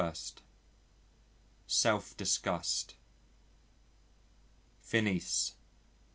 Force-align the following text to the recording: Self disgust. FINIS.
Self 1.67 2.17
disgust. 2.17 2.95
FINIS. 4.79 5.53